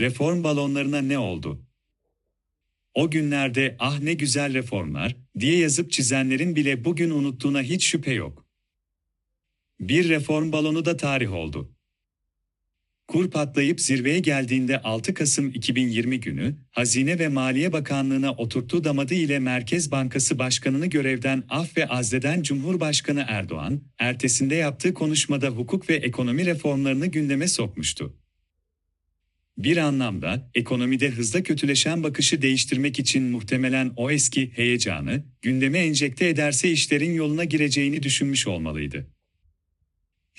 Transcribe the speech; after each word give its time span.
reform 0.00 0.44
balonlarına 0.44 1.00
ne 1.00 1.18
oldu? 1.18 1.62
O 2.94 3.10
günlerde 3.10 3.76
ah 3.78 4.00
ne 4.00 4.14
güzel 4.14 4.54
reformlar 4.54 5.16
diye 5.38 5.58
yazıp 5.58 5.92
çizenlerin 5.92 6.56
bile 6.56 6.84
bugün 6.84 7.10
unuttuğuna 7.10 7.62
hiç 7.62 7.84
şüphe 7.84 8.12
yok. 8.12 8.46
Bir 9.80 10.08
reform 10.08 10.52
balonu 10.52 10.84
da 10.84 10.96
tarih 10.96 11.32
oldu. 11.32 11.72
Kur 13.08 13.30
patlayıp 13.30 13.80
zirveye 13.80 14.18
geldiğinde 14.18 14.82
6 14.82 15.14
Kasım 15.14 15.48
2020 15.48 16.20
günü 16.20 16.54
Hazine 16.70 17.18
ve 17.18 17.28
Maliye 17.28 17.72
Bakanlığı'na 17.72 18.32
oturttuğu 18.32 18.84
damadı 18.84 19.14
ile 19.14 19.38
Merkez 19.38 19.90
Bankası 19.90 20.38
Başkanı'nı 20.38 20.86
görevden 20.86 21.42
af 21.48 21.76
ve 21.76 21.88
azleden 21.88 22.42
Cumhurbaşkanı 22.42 23.24
Erdoğan, 23.28 23.80
ertesinde 23.98 24.54
yaptığı 24.54 24.94
konuşmada 24.94 25.48
hukuk 25.48 25.90
ve 25.90 25.94
ekonomi 25.94 26.46
reformlarını 26.46 27.06
gündeme 27.06 27.48
sokmuştu. 27.48 28.16
Bir 29.64 29.76
anlamda 29.76 30.50
ekonomide 30.54 31.10
hızla 31.10 31.42
kötüleşen 31.42 32.02
bakışı 32.02 32.42
değiştirmek 32.42 32.98
için 32.98 33.22
muhtemelen 33.22 33.92
o 33.96 34.10
eski 34.10 34.50
heyecanı 34.56 35.24
gündeme 35.42 35.78
enjekte 35.78 36.28
ederse 36.28 36.70
işlerin 36.70 37.14
yoluna 37.14 37.44
gireceğini 37.44 38.02
düşünmüş 38.02 38.46
olmalıydı 38.46 39.06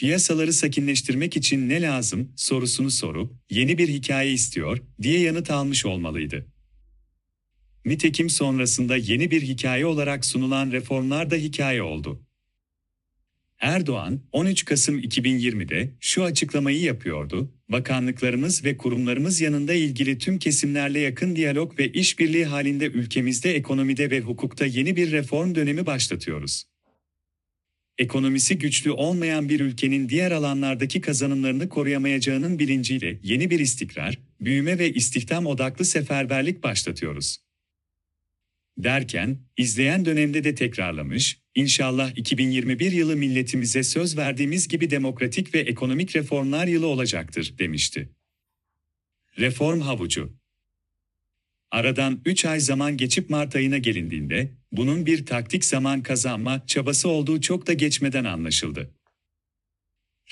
piyasaları 0.01 0.53
sakinleştirmek 0.53 1.37
için 1.37 1.69
ne 1.69 1.81
lazım 1.81 2.33
sorusunu 2.35 2.91
sorup 2.91 3.33
yeni 3.49 3.77
bir 3.77 3.87
hikaye 3.87 4.31
istiyor 4.31 4.77
diye 5.01 5.19
yanıt 5.19 5.51
almış 5.51 5.85
olmalıydı. 5.85 6.47
Nitekim 7.85 8.29
sonrasında 8.29 8.97
yeni 8.97 9.31
bir 9.31 9.41
hikaye 9.41 9.85
olarak 9.85 10.25
sunulan 10.25 10.71
reformlar 10.71 11.31
da 11.31 11.35
hikaye 11.35 11.83
oldu. 11.83 12.21
Erdoğan 13.59 14.21
13 14.31 14.65
Kasım 14.65 14.99
2020'de 14.99 15.93
şu 15.99 16.23
açıklamayı 16.23 16.81
yapıyordu. 16.81 17.53
Bakanlıklarımız 17.71 18.65
ve 18.65 18.77
kurumlarımız 18.77 19.41
yanında 19.41 19.73
ilgili 19.73 20.17
tüm 20.17 20.39
kesimlerle 20.39 20.99
yakın 20.99 21.35
diyalog 21.35 21.79
ve 21.79 21.91
işbirliği 21.91 22.45
halinde 22.45 22.85
ülkemizde 22.85 23.55
ekonomide 23.55 24.11
ve 24.11 24.19
hukukta 24.19 24.65
yeni 24.65 24.95
bir 24.95 25.11
reform 25.11 25.55
dönemi 25.55 25.85
başlatıyoruz 25.85 26.71
ekonomisi 28.01 28.57
güçlü 28.57 28.91
olmayan 28.91 29.49
bir 29.49 29.59
ülkenin 29.59 30.09
diğer 30.09 30.31
alanlardaki 30.31 31.01
kazanımlarını 31.01 31.69
koruyamayacağının 31.69 32.59
bilinciyle 32.59 33.19
yeni 33.23 33.49
bir 33.49 33.59
istikrar, 33.59 34.17
büyüme 34.41 34.79
ve 34.79 34.93
istihdam 34.93 35.45
odaklı 35.45 35.85
seferberlik 35.85 36.63
başlatıyoruz. 36.63 37.37
Derken, 38.83 39.37
izleyen 39.57 40.05
dönemde 40.05 40.43
de 40.43 40.55
tekrarlamış, 40.55 41.39
inşallah 41.55 42.17
2021 42.17 42.91
yılı 42.91 43.15
milletimize 43.15 43.83
söz 43.83 44.17
verdiğimiz 44.17 44.67
gibi 44.67 44.89
demokratik 44.89 45.55
ve 45.55 45.59
ekonomik 45.59 46.15
reformlar 46.15 46.67
yılı 46.67 46.87
olacaktır, 46.87 47.53
demişti. 47.59 48.09
Reform 49.37 49.79
havucu 49.79 50.33
Aradan 51.71 52.21
3 52.25 52.45
ay 52.45 52.59
zaman 52.59 52.97
geçip 52.97 53.29
Mart 53.29 53.55
ayına 53.55 53.77
gelindiğinde, 53.77 54.51
bunun 54.71 55.05
bir 55.05 55.25
taktik 55.25 55.65
zaman 55.65 56.03
kazanma 56.03 56.65
çabası 56.67 57.09
olduğu 57.09 57.41
çok 57.41 57.67
da 57.67 57.73
geçmeden 57.73 58.25
anlaşıldı. 58.25 58.91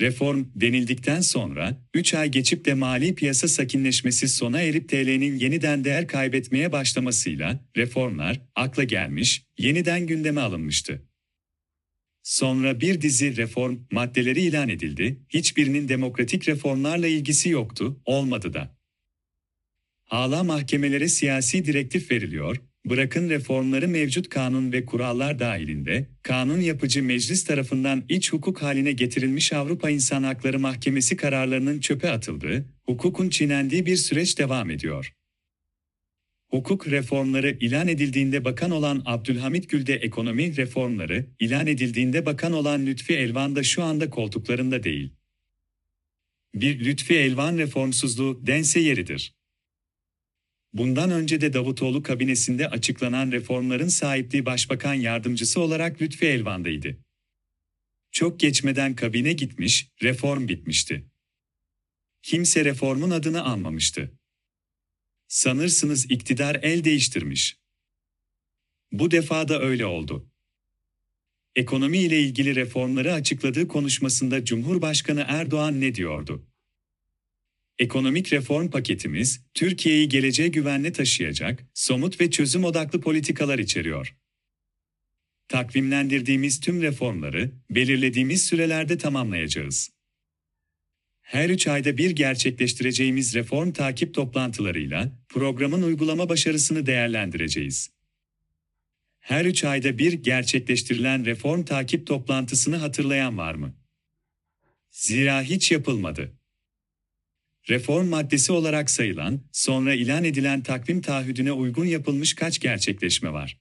Reform 0.01 0.45
denildikten 0.55 1.21
sonra 1.21 1.81
3 1.93 2.13
ay 2.13 2.31
geçip 2.31 2.65
de 2.65 2.73
mali 2.73 3.15
piyasa 3.15 3.47
sakinleşmesi 3.47 4.27
sona 4.27 4.61
erip 4.61 4.89
TL'nin 4.89 5.39
yeniden 5.39 5.83
değer 5.83 6.07
kaybetmeye 6.07 6.71
başlamasıyla 6.71 7.59
reformlar 7.77 8.41
akla 8.55 8.83
gelmiş, 8.83 9.45
yeniden 9.57 10.07
gündeme 10.07 10.41
alınmıştı. 10.41 11.09
Sonra 12.23 12.81
bir 12.81 13.01
dizi 13.01 13.37
reform 13.37 13.77
maddeleri 13.91 14.41
ilan 14.41 14.69
edildi, 14.69 15.19
hiçbirinin 15.29 15.89
demokratik 15.89 16.49
reformlarla 16.49 17.07
ilgisi 17.07 17.49
yoktu, 17.49 18.01
olmadı 18.05 18.53
da. 18.53 18.77
Hala 20.03 20.43
mahkemelere 20.43 21.07
siyasi 21.07 21.65
direktif 21.65 22.11
veriliyor, 22.11 22.57
bırakın 22.89 23.29
reformları 23.29 23.87
mevcut 23.87 24.29
kanun 24.29 24.71
ve 24.71 24.85
kurallar 24.85 25.39
dahilinde, 25.39 26.07
kanun 26.23 26.61
yapıcı 26.61 27.03
meclis 27.03 27.43
tarafından 27.43 28.03
iç 28.09 28.33
hukuk 28.33 28.61
haline 28.61 28.91
getirilmiş 28.91 29.53
Avrupa 29.53 29.89
İnsan 29.89 30.23
Hakları 30.23 30.59
Mahkemesi 30.59 31.17
kararlarının 31.17 31.79
çöpe 31.79 32.11
atıldığı, 32.11 32.65
hukukun 32.85 33.29
çiğnendiği 33.29 33.85
bir 33.85 33.95
süreç 33.95 34.39
devam 34.39 34.69
ediyor. 34.69 35.13
Hukuk 36.49 36.87
reformları 36.87 37.57
ilan 37.59 37.87
edildiğinde 37.87 38.45
bakan 38.45 38.71
olan 38.71 39.01
Abdülhamit 39.05 39.69
Gül'de 39.69 39.95
ekonomi 39.95 40.57
reformları 40.57 41.25
ilan 41.39 41.67
edildiğinde 41.67 42.25
bakan 42.25 42.53
olan 42.53 42.85
Lütfi 42.85 43.13
Elvan 43.13 43.55
da 43.55 43.63
şu 43.63 43.83
anda 43.83 44.09
koltuklarında 44.09 44.83
değil. 44.83 45.13
Bir 46.55 46.85
Lütfi 46.85 47.15
Elvan 47.15 47.57
reformsuzluğu 47.57 48.47
dense 48.47 48.79
yeridir. 48.79 49.38
Bundan 50.73 51.11
önce 51.11 51.41
de 51.41 51.53
Davutoğlu 51.53 52.03
kabinesinde 52.03 52.69
açıklanan 52.69 53.31
reformların 53.31 53.87
sahipliği 53.87 54.45
başbakan 54.45 54.93
yardımcısı 54.93 55.61
olarak 55.61 56.01
Lütfi 56.01 56.25
Elvan'daydı. 56.25 56.97
Çok 58.11 58.39
geçmeden 58.39 58.95
kabine 58.95 59.33
gitmiş, 59.33 59.91
reform 60.03 60.47
bitmişti. 60.47 61.05
Kimse 62.21 62.65
reformun 62.65 63.11
adını 63.11 63.43
anmamıştı. 63.43 64.19
Sanırsınız 65.27 66.11
iktidar 66.11 66.59
el 66.61 66.83
değiştirmiş. 66.83 67.57
Bu 68.91 69.11
defa 69.11 69.47
da 69.47 69.61
öyle 69.61 69.85
oldu. 69.85 70.29
Ekonomi 71.55 71.97
ile 71.97 72.19
ilgili 72.19 72.55
reformları 72.55 73.13
açıkladığı 73.13 73.67
konuşmasında 73.67 74.45
Cumhurbaşkanı 74.45 75.25
Erdoğan 75.27 75.81
ne 75.81 75.95
diyordu? 75.95 76.48
Ekonomik 77.79 78.33
reform 78.33 78.69
paketimiz, 78.69 79.41
Türkiye'yi 79.53 80.09
geleceğe 80.09 80.47
güvenle 80.47 80.91
taşıyacak, 80.91 81.65
somut 81.73 82.21
ve 82.21 82.31
çözüm 82.31 82.63
odaklı 82.63 83.01
politikalar 83.01 83.59
içeriyor. 83.59 84.15
Takvimlendirdiğimiz 85.47 86.59
tüm 86.59 86.81
reformları, 86.81 87.51
belirlediğimiz 87.69 88.45
sürelerde 88.45 88.97
tamamlayacağız. 88.97 89.89
Her 91.21 91.49
üç 91.49 91.67
ayda 91.67 91.97
bir 91.97 92.11
gerçekleştireceğimiz 92.11 93.35
reform 93.35 93.71
takip 93.71 94.13
toplantılarıyla, 94.13 95.11
programın 95.29 95.81
uygulama 95.81 96.29
başarısını 96.29 96.85
değerlendireceğiz. 96.85 97.91
Her 99.19 99.45
üç 99.45 99.63
ayda 99.63 99.97
bir 99.97 100.13
gerçekleştirilen 100.13 101.25
reform 101.25 101.63
takip 101.63 102.07
toplantısını 102.07 102.75
hatırlayan 102.75 103.37
var 103.37 103.55
mı? 103.55 103.75
Zira 104.91 105.41
hiç 105.41 105.71
yapılmadı 105.71 106.38
reform 107.69 108.07
maddesi 108.07 108.51
olarak 108.51 108.89
sayılan, 108.89 109.41
sonra 109.51 109.93
ilan 109.93 110.23
edilen 110.23 110.63
takvim 110.63 111.01
taahhüdüne 111.01 111.51
uygun 111.51 111.85
yapılmış 111.85 112.33
kaç 112.33 112.59
gerçekleşme 112.59 113.33
var? 113.33 113.59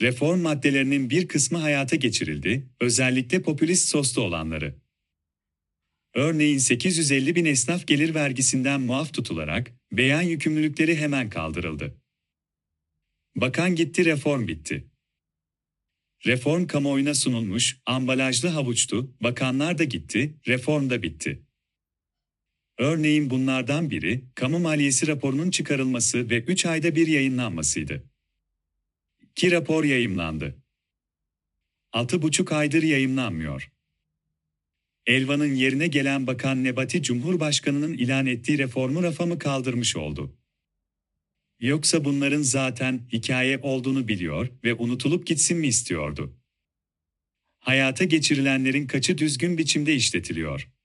Reform 0.00 0.40
maddelerinin 0.40 1.10
bir 1.10 1.28
kısmı 1.28 1.58
hayata 1.58 1.96
geçirildi, 1.96 2.68
özellikle 2.80 3.42
popülist 3.42 3.88
soslu 3.88 4.22
olanları. 4.22 4.74
Örneğin 6.14 6.58
850 6.58 7.34
bin 7.34 7.44
esnaf 7.44 7.86
gelir 7.86 8.14
vergisinden 8.14 8.80
muaf 8.80 9.14
tutularak, 9.14 9.72
beyan 9.92 10.22
yükümlülükleri 10.22 10.96
hemen 10.96 11.30
kaldırıldı. 11.30 11.96
Bakan 13.36 13.74
gitti 13.74 14.04
reform 14.04 14.48
bitti. 14.48 14.90
Reform 16.26 16.66
kamuoyuna 16.66 17.14
sunulmuş, 17.14 17.78
ambalajlı 17.86 18.48
havuçtu, 18.48 19.14
bakanlar 19.20 19.78
da 19.78 19.84
gitti, 19.84 20.36
reform 20.46 20.90
da 20.90 21.02
bitti. 21.02 21.45
Örneğin 22.78 23.30
bunlardan 23.30 23.90
biri, 23.90 24.24
kamu 24.34 24.58
maliyesi 24.58 25.06
raporunun 25.06 25.50
çıkarılması 25.50 26.30
ve 26.30 26.40
3 26.40 26.66
ayda 26.66 26.94
bir 26.94 27.06
yayınlanmasıydı. 27.06 28.04
Ki 29.34 29.50
rapor 29.50 29.84
yayımlandı. 29.84 30.56
6,5 31.92 32.54
aydır 32.54 32.82
yayımlanmıyor. 32.82 33.72
Elvan'ın 35.06 35.54
yerine 35.54 35.86
gelen 35.86 36.26
Bakan 36.26 36.64
Nebati 36.64 37.02
Cumhurbaşkanı'nın 37.02 37.92
ilan 37.92 38.26
ettiği 38.26 38.58
reformu 38.58 39.02
rafa 39.02 39.26
mı 39.26 39.38
kaldırmış 39.38 39.96
oldu? 39.96 40.36
Yoksa 41.60 42.04
bunların 42.04 42.42
zaten 42.42 43.00
hikaye 43.12 43.58
olduğunu 43.58 44.08
biliyor 44.08 44.48
ve 44.64 44.74
unutulup 44.74 45.26
gitsin 45.26 45.58
mi 45.58 45.66
istiyordu? 45.66 46.36
Hayata 47.58 48.04
geçirilenlerin 48.04 48.86
kaçı 48.86 49.18
düzgün 49.18 49.58
biçimde 49.58 49.94
işletiliyor? 49.94 50.75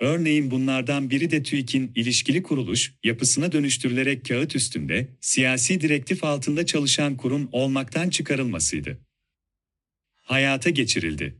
Örneğin 0.00 0.50
bunlardan 0.50 1.10
biri 1.10 1.30
de 1.30 1.42
TÜİK'in 1.42 1.92
ilişkili 1.94 2.42
kuruluş 2.42 2.94
yapısına 3.04 3.52
dönüştürülerek 3.52 4.24
kağıt 4.24 4.56
üstünde 4.56 5.08
siyasi 5.20 5.80
direktif 5.80 6.24
altında 6.24 6.66
çalışan 6.66 7.16
kurum 7.16 7.48
olmaktan 7.52 8.10
çıkarılmasıydı. 8.10 8.98
Hayata 10.14 10.70
geçirildi. 10.70 11.36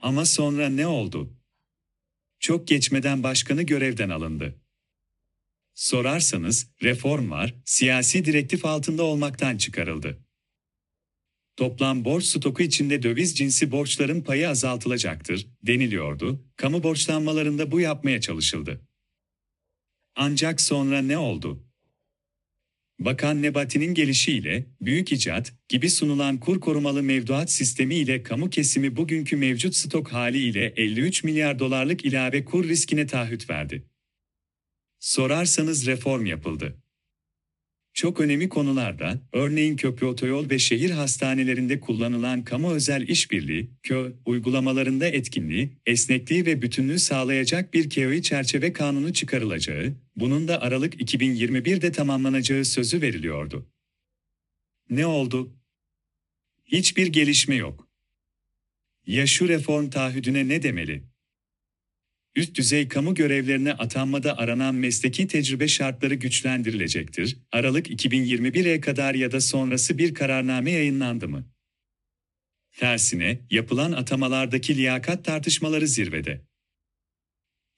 Ama 0.00 0.24
sonra 0.24 0.68
ne 0.68 0.86
oldu? 0.86 1.36
Çok 2.40 2.68
geçmeden 2.68 3.22
başkanı 3.22 3.62
görevden 3.62 4.10
alındı. 4.10 4.60
Sorarsanız 5.74 6.70
reform 6.82 7.30
var, 7.30 7.54
siyasi 7.64 8.24
direktif 8.24 8.64
altında 8.64 9.02
olmaktan 9.02 9.56
çıkarıldı. 9.56 10.27
Toplam 11.58 12.04
borç 12.04 12.24
stoku 12.24 12.62
içinde 12.62 13.02
döviz 13.02 13.36
cinsi 13.36 13.70
borçların 13.70 14.20
payı 14.20 14.48
azaltılacaktır, 14.48 15.46
deniliyordu, 15.62 16.44
kamu 16.56 16.82
borçlanmalarında 16.82 17.70
bu 17.70 17.80
yapmaya 17.80 18.20
çalışıldı. 18.20 18.80
Ancak 20.16 20.60
sonra 20.60 21.02
ne 21.02 21.18
oldu? 21.18 21.64
Bakan 22.98 23.42
Nebati'nin 23.42 23.94
gelişiyle, 23.94 24.66
büyük 24.80 25.12
icat 25.12 25.52
gibi 25.68 25.90
sunulan 25.90 26.40
kur 26.40 26.60
korumalı 26.60 27.02
mevduat 27.02 27.50
sistemi 27.50 27.94
ile 27.94 28.22
kamu 28.22 28.50
kesimi 28.50 28.96
bugünkü 28.96 29.36
mevcut 29.36 29.74
stok 29.74 30.12
hali 30.12 30.38
ile 30.38 30.72
53 30.76 31.24
milyar 31.24 31.58
dolarlık 31.58 32.04
ilave 32.04 32.44
kur 32.44 32.68
riskine 32.68 33.06
taahhüt 33.06 33.50
verdi. 33.50 33.86
Sorarsanız 35.00 35.86
reform 35.86 36.26
yapıldı. 36.26 36.82
Çok 37.98 38.20
önemli 38.20 38.48
konularda, 38.48 39.20
örneğin 39.32 39.76
köprü 39.76 40.06
otoyol 40.06 40.50
ve 40.50 40.58
şehir 40.58 40.90
hastanelerinde 40.90 41.80
kullanılan 41.80 42.44
kamu 42.44 42.72
özel 42.72 43.08
işbirliği, 43.08 43.70
KÖ, 43.82 44.12
uygulamalarında 44.26 45.06
etkinliği, 45.06 45.72
esnekliği 45.86 46.46
ve 46.46 46.62
bütünlüğü 46.62 46.98
sağlayacak 46.98 47.74
bir 47.74 47.90
KÖİ 47.90 48.22
çerçeve 48.22 48.72
kanunu 48.72 49.12
çıkarılacağı, 49.12 49.94
bunun 50.16 50.48
da 50.48 50.62
Aralık 50.62 50.94
2021'de 50.94 51.92
tamamlanacağı 51.92 52.64
sözü 52.64 53.02
veriliyordu. 53.02 53.66
Ne 54.90 55.06
oldu? 55.06 55.52
Hiçbir 56.64 57.06
gelişme 57.06 57.54
yok. 57.54 57.88
Ya 59.06 59.26
şu 59.26 59.48
reform 59.48 59.90
taahhüdüne 59.90 60.48
ne 60.48 60.62
demeli? 60.62 61.02
Üst 62.38 62.54
düzey 62.54 62.88
kamu 62.88 63.14
görevlerine 63.14 63.72
atanmada 63.72 64.38
aranan 64.38 64.74
mesleki 64.74 65.26
tecrübe 65.26 65.68
şartları 65.68 66.14
güçlendirilecektir. 66.14 67.36
Aralık 67.52 67.90
2021'e 67.90 68.80
kadar 68.80 69.14
ya 69.14 69.32
da 69.32 69.40
sonrası 69.40 69.98
bir 69.98 70.14
kararname 70.14 70.70
yayınlandı 70.70 71.28
mı? 71.28 71.44
Tersine, 72.76 73.40
yapılan 73.50 73.92
atamalardaki 73.92 74.76
liyakat 74.76 75.24
tartışmaları 75.24 75.86
zirvede. 75.86 76.40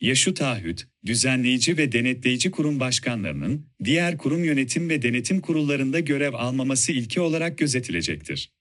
Ya 0.01 0.15
şu 0.15 0.35
taahhüt, 0.35 0.87
düzenleyici 1.07 1.77
ve 1.77 1.93
denetleyici 1.93 2.51
kurum 2.51 2.81
başkanlarının, 2.81 3.67
diğer 3.85 4.19
kurum 4.19 4.45
yönetim 4.45 4.89
ve 4.89 5.03
denetim 5.03 5.41
kurullarında 5.41 6.01
görev 6.01 6.35
almaması 6.35 6.93
ilki 6.93 7.21
olarak 7.21 7.59
gözetilecektir. 7.59 8.53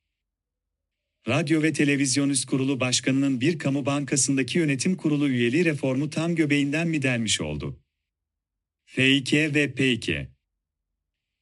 Radyo 1.27 1.61
ve 1.63 1.73
Televizyon 1.73 2.29
Üst 2.29 2.45
Kurulu 2.45 2.79
Başkanı'nın 2.79 3.41
bir 3.41 3.59
kamu 3.59 3.85
bankasındaki 3.85 4.57
yönetim 4.57 4.97
kurulu 4.97 5.29
üyeliği 5.29 5.65
reformu 5.65 6.09
tam 6.09 6.35
göbeğinden 6.35 6.87
mi 6.87 7.01
delmiş 7.01 7.41
oldu? 7.41 7.79
F2 8.87 9.55
ve 9.55 9.65
P2 9.65 10.27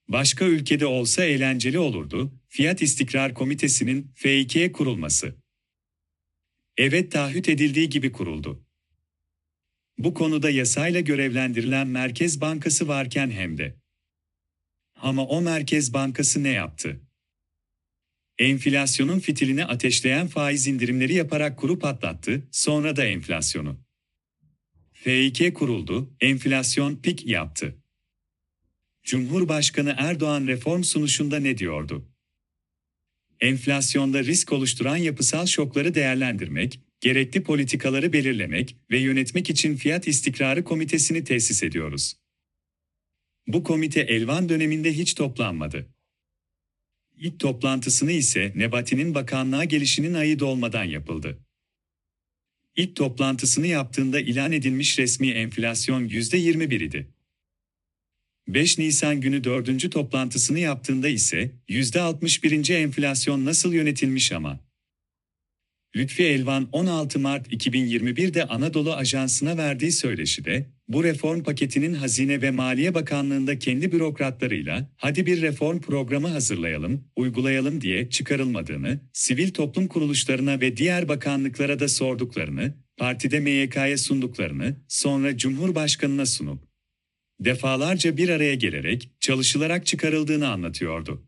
Başka 0.07 0.45
ülkede 0.45 0.85
olsa 0.85 1.23
eğlenceli 1.23 1.79
olurdu, 1.79 2.31
Fiyat 2.47 2.81
İstikrar 2.81 3.33
Komitesi'nin 3.33 4.11
F2'ye 4.15 4.71
kurulması. 4.71 5.35
Evet 6.77 7.11
taahhüt 7.11 7.49
edildiği 7.49 7.89
gibi 7.89 8.11
kuruldu. 8.11 8.65
Bu 9.97 10.13
konuda 10.13 10.49
yasayla 10.49 10.99
görevlendirilen 10.99 11.87
Merkez 11.87 12.41
Bankası 12.41 12.87
varken 12.87 13.31
hem 13.31 13.57
de. 13.57 13.75
Ama 14.95 15.25
o 15.27 15.41
Merkez 15.41 15.93
Bankası 15.93 16.43
ne 16.43 16.49
yaptı? 16.49 17.06
Enflasyonun 18.39 19.19
fitilini 19.19 19.65
ateşleyen 19.65 20.27
faiz 20.27 20.67
indirimleri 20.67 21.13
yaparak 21.13 21.57
kuru 21.57 21.79
patlattı, 21.79 22.47
sonra 22.51 22.95
da 22.95 23.05
enflasyonu. 23.05 23.79
F2 25.05 25.53
kuruldu, 25.53 26.15
enflasyon 26.21 26.95
pik 26.95 27.25
yaptı. 27.25 27.75
Cumhurbaşkanı 29.03 29.95
Erdoğan 29.97 30.47
reform 30.47 30.83
sunuşunda 30.83 31.39
ne 31.39 31.57
diyordu? 31.57 32.09
Enflasyonda 33.39 34.23
risk 34.23 34.51
oluşturan 34.51 34.97
yapısal 34.97 35.45
şokları 35.45 35.95
değerlendirmek, 35.95 36.79
gerekli 37.01 37.43
politikaları 37.43 38.13
belirlemek 38.13 38.77
ve 38.91 38.99
yönetmek 38.99 39.49
için 39.49 39.75
Fiyat 39.75 40.07
İstikrarı 40.07 40.63
Komitesini 40.63 41.23
tesis 41.23 41.63
ediyoruz. 41.63 42.15
Bu 43.47 43.63
komite 43.63 44.01
Elvan 44.01 44.49
döneminde 44.49 44.93
hiç 44.93 45.13
toplanmadı. 45.13 45.96
İlk 47.19 47.39
toplantısını 47.39 48.11
ise 48.11 48.53
Nebati'nin 48.55 49.15
bakanlığa 49.15 49.63
gelişinin 49.63 50.13
ayı 50.13 50.39
dolmadan 50.39 50.83
yapıldı. 50.83 51.39
İlk 52.75 52.95
toplantısını 52.95 53.67
yaptığında 53.67 54.19
ilan 54.19 54.51
edilmiş 54.51 54.99
resmi 54.99 55.29
enflasyon 55.29 56.07
%21 56.07 56.83
idi. 56.83 57.07
5 58.47 58.77
Nisan 58.77 59.21
günü 59.21 59.43
dördüncü 59.43 59.89
toplantısını 59.89 60.59
yaptığında 60.59 61.07
ise 61.07 61.51
%61. 61.69 62.73
enflasyon 62.73 63.45
nasıl 63.45 63.73
yönetilmiş 63.73 64.31
ama. 64.31 64.66
Lütfi 65.97 66.23
Elvan 66.23 66.69
16 66.71 67.19
Mart 67.19 67.53
2021'de 67.53 68.47
Anadolu 68.47 68.93
Ajansı'na 68.93 69.57
verdiği 69.57 69.91
söyleşide, 69.91 70.69
bu 70.87 71.03
reform 71.03 71.43
paketinin 71.43 71.93
Hazine 71.93 72.41
ve 72.41 72.51
Maliye 72.51 72.93
Bakanlığı'nda 72.93 73.59
kendi 73.59 73.91
bürokratlarıyla 73.91 74.89
hadi 74.97 75.25
bir 75.25 75.41
reform 75.41 75.79
programı 75.79 76.27
hazırlayalım, 76.27 77.03
uygulayalım 77.15 77.81
diye 77.81 78.09
çıkarılmadığını, 78.09 78.99
sivil 79.13 79.51
toplum 79.51 79.87
kuruluşlarına 79.87 80.61
ve 80.61 80.77
diğer 80.77 81.07
bakanlıklara 81.07 81.79
da 81.79 81.87
sorduklarını, 81.87 82.73
partide 82.97 83.39
MYK'ya 83.39 83.97
sunduklarını, 83.97 84.75
sonra 84.87 85.37
Cumhurbaşkanı'na 85.37 86.25
sunup 86.25 86.63
defalarca 87.39 88.17
bir 88.17 88.29
araya 88.29 88.55
gelerek 88.55 89.09
çalışılarak 89.19 89.85
çıkarıldığını 89.85 90.49
anlatıyordu. 90.49 91.27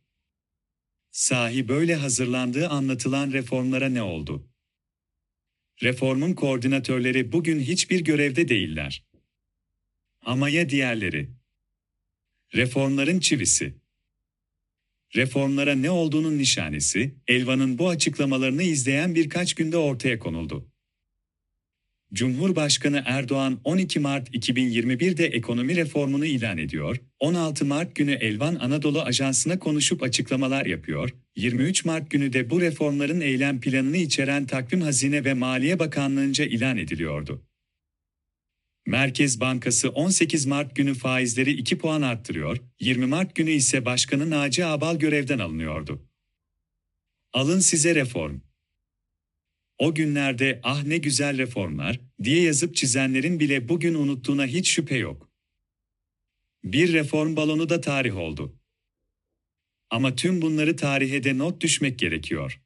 Sahi 1.12 1.68
böyle 1.68 1.96
hazırlandığı 1.96 2.68
anlatılan 2.68 3.32
reformlara 3.32 3.90
ne 3.90 4.02
oldu? 4.02 4.50
Reformun 5.84 6.34
koordinatörleri 6.34 7.32
bugün 7.32 7.60
hiçbir 7.60 8.00
görevde 8.00 8.48
değiller. 8.48 9.04
Ama 10.26 10.50
ya 10.50 10.70
diğerleri? 10.70 11.30
Reformların 12.56 13.20
çivisi. 13.20 13.74
Reformlara 15.16 15.76
ne 15.76 15.90
olduğunun 15.90 16.38
nişanesi, 16.38 17.16
Elvan'ın 17.28 17.78
bu 17.78 17.90
açıklamalarını 17.90 18.64
izleyen 18.64 19.16
birkaç 19.16 19.54
günde 19.54 19.78
ortaya 19.78 20.20
konuldu. 20.20 20.70
Cumhurbaşkanı 22.14 23.04
Erdoğan 23.06 23.60
12 23.64 24.00
Mart 24.00 24.30
2021'de 24.30 25.26
ekonomi 25.26 25.76
reformunu 25.76 26.26
ilan 26.26 26.58
ediyor, 26.58 27.02
16 27.20 27.66
Mart 27.66 27.96
günü 27.96 28.12
Elvan 28.12 28.56
Anadolu 28.56 29.02
Ajansı'na 29.02 29.60
konuşup 29.60 30.04
açıklamalar 30.04 30.66
yapıyor, 30.66 31.10
23 31.36 31.86
Mart 31.86 32.12
günü 32.12 32.34
de 32.34 32.50
bu 32.50 32.62
reformların 32.62 33.22
eylem 33.22 33.62
planını 33.62 33.98
içeren 33.98 34.46
Takvim 34.46 34.82
Hazine 34.82 35.26
ve 35.26 35.34
Maliye 35.34 35.80
Bakanlığı'nca 35.80 36.46
ilan 36.46 36.78
ediliyordu. 36.78 37.44
Merkez 38.86 39.40
Bankası 39.40 39.90
18 39.90 40.46
Mart 40.46 40.76
günü 40.76 40.94
faizleri 40.94 41.52
2 41.52 41.78
puan 41.78 42.02
arttırıyor, 42.02 42.58
20 42.80 43.06
Mart 43.06 43.36
günü 43.36 43.52
ise 43.52 43.86
Başkanı 43.86 44.30
Naci 44.30 44.66
Abal 44.66 45.00
görevden 45.00 45.40
alınıyordu. 45.40 46.10
Alın 47.34 47.60
size 47.60 47.96
reform. 47.96 48.40
O 49.80 49.94
günlerde 49.96 50.60
ah 50.64 50.84
ne 50.84 50.98
güzel 50.98 51.38
reformlar 51.38 52.00
diye 52.24 52.42
yazıp 52.42 52.76
çizenlerin 52.76 53.40
bile 53.40 53.70
bugün 53.70 53.94
unuttuğuna 53.94 54.46
hiç 54.46 54.70
şüphe 54.70 54.98
yok. 54.98 55.30
Bir 56.64 56.94
reform 56.94 57.36
balonu 57.36 57.70
da 57.70 57.82
tarih 57.82 58.18
oldu. 58.18 58.56
Ama 59.90 60.16
tüm 60.16 60.42
bunları 60.42 60.76
tarihe 60.76 61.24
de 61.24 61.38
not 61.38 61.62
düşmek 61.62 62.00
gerekiyor. 62.00 62.62